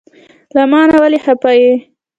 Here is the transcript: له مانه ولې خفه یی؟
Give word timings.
له 0.55 0.63
مانه 0.71 0.97
ولې 1.01 1.19
خفه 1.25 1.51
یی؟ 1.59 1.73